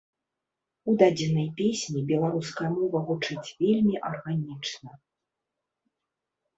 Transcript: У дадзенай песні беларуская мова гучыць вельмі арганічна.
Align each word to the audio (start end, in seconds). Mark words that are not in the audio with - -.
У 0.91 0.95
дадзенай 1.01 1.45
песні 1.59 1.99
беларуская 2.13 2.69
мова 2.79 2.99
гучыць 3.13 3.41
вельмі 3.61 3.95
арганічна. 4.13 4.91